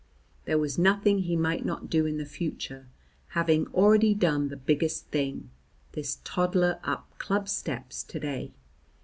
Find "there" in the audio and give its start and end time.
0.45-0.57